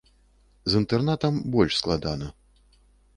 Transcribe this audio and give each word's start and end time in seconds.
З 0.73 0.79
інтэрнатам 0.83 1.37
больш 1.57 1.77
складана. 1.83 2.31